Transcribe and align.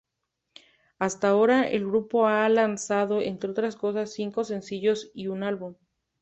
Hasta 0.97 1.29
ahora, 1.29 1.69
el 1.69 1.85
grupo 1.85 2.25
ha 2.25 2.49
lanzado, 2.49 3.21
entre 3.21 3.51
otras 3.51 3.75
cosas, 3.75 4.11
cinco 4.11 4.43
sencillos 4.43 5.11
y 5.13 5.27
un 5.27 5.43
álbum. 5.43 5.75